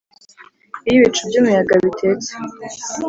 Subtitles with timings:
[0.87, 2.31] iyo ibicu byumuyaga bitetse,